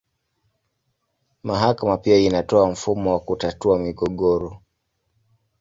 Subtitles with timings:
[1.43, 4.61] Mahakama pia inatoa mfumo wa kutatua migogoro.